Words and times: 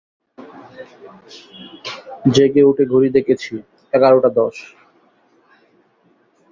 জেগে 2.35 2.61
উঠে 2.63 2.83
ঘড়ি 2.85 3.09
দেখেছি, 3.09 3.53
এগারটা 3.93 4.29
দশ। 4.39 4.55